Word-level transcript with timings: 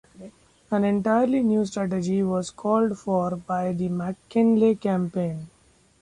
An 0.71 0.83
entirely 0.83 1.43
new 1.43 1.63
strategy 1.63 2.23
was 2.23 2.49
called 2.49 2.97
for 2.97 3.35
by 3.35 3.71
the 3.71 3.87
McKinley 3.87 4.73
campaign. 4.75 5.47